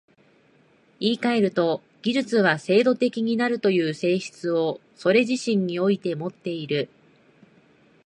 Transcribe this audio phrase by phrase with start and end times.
[0.99, 6.89] 言い換えると、技術は制度的になるという性質をそれ自身においてもっている。